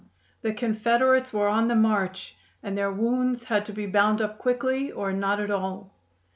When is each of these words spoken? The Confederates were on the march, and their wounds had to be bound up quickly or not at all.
The 0.41 0.51
Confederates 0.51 1.31
were 1.31 1.47
on 1.47 1.67
the 1.67 1.75
march, 1.75 2.35
and 2.63 2.75
their 2.75 2.91
wounds 2.91 3.43
had 3.43 3.67
to 3.67 3.71
be 3.71 3.85
bound 3.85 4.19
up 4.19 4.39
quickly 4.39 4.91
or 4.91 5.13
not 5.13 5.39
at 5.39 5.51
all. 5.51 5.93